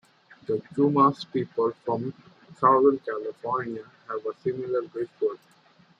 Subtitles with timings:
[0.47, 2.11] The Chumash people from
[2.57, 5.37] southern California have a similar ritual.